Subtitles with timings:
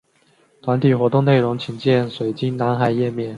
[0.63, 3.29] 团体活动内容请见水晶男孩页面。